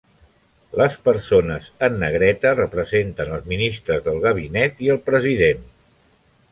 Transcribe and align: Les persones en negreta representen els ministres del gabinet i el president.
Les 0.79 0.95
persones 1.07 1.67
en 1.89 1.99
negreta 2.05 2.55
representen 2.61 3.37
els 3.37 3.47
ministres 3.53 4.05
del 4.09 4.19
gabinet 4.27 4.85
i 4.89 4.93
el 4.97 5.01
president. 5.13 5.63